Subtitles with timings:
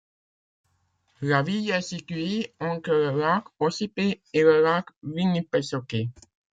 [1.21, 6.09] La ville est située entre le lac Ossipee et le lac Winnipesaukee.